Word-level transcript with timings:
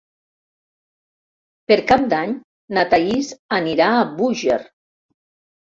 Per 1.73 1.77
Cap 1.93 2.09
d'Any 2.15 2.35
na 2.79 2.89
Thaís 2.95 3.33
anirà 3.61 3.95
a 4.01 4.05
Búger. 4.19 4.63